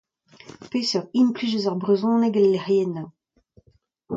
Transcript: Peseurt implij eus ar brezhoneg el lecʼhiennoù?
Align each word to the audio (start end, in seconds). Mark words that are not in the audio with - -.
Peseurt 0.71 1.07
implij 1.21 1.53
eus 1.55 1.65
ar 1.71 1.77
brezhoneg 1.81 2.35
el 2.39 2.47
lecʼhiennoù? 2.53 3.07